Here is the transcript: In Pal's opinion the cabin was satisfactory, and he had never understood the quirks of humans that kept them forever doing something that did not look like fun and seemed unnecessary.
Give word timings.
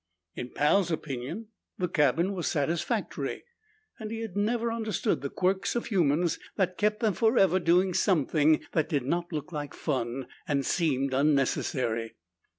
In 0.33 0.49
Pal's 0.49 0.89
opinion 0.89 1.49
the 1.77 1.87
cabin 1.87 2.33
was 2.33 2.47
satisfactory, 2.47 3.43
and 3.99 4.09
he 4.09 4.21
had 4.21 4.35
never 4.35 4.71
understood 4.71 5.21
the 5.21 5.29
quirks 5.29 5.75
of 5.75 5.85
humans 5.85 6.39
that 6.55 6.75
kept 6.79 7.01
them 7.01 7.13
forever 7.13 7.59
doing 7.59 7.93
something 7.93 8.65
that 8.71 8.89
did 8.89 9.05
not 9.05 9.31
look 9.31 9.51
like 9.51 9.75
fun 9.75 10.25
and 10.47 10.65
seemed 10.65 11.13
unnecessary. 11.13 12.15